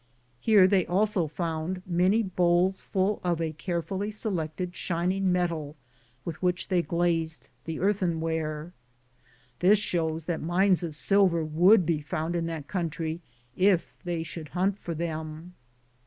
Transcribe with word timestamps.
Here 0.39 0.67
they 0.67 0.83
also 0.87 1.27
found 1.27 1.83
many 1.85 2.23
bowls 2.23 2.81
full 2.81 3.21
of 3.23 3.39
a 3.39 3.51
care 3.53 3.83
fully 3.83 4.09
selected 4.09 4.75
shining 4.75 5.31
metal 5.31 5.75
with 6.25 6.41
which 6.41 6.69
they 6.69 6.81
glazed 6.81 7.49
the 7.65 7.79
earthenware. 7.79 8.73
This 9.59 9.77
shows 9.77 10.25
that 10.25 10.41
mines 10.41 10.81
of 10.81 10.95
silver 10.95 11.45
would 11.45 11.85
be 11.85 12.01
found 12.01 12.35
in 12.35 12.47
that 12.47 12.67
country 12.67 13.21
if 13.55 13.95
they 14.03 14.23
should 14.23 14.47
hunt 14.47 14.79
for 14.79 14.95
them. 14.95 15.53